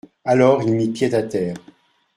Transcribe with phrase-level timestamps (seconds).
[0.25, 1.57] Alors il mit pied à terre.